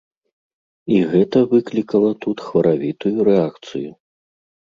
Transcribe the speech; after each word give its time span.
І 0.93 1.01
гэта 1.11 1.37
выклікала 1.51 2.09
тут 2.27 2.37
хваравітую 2.47 3.17
рэакцыю. 3.31 3.91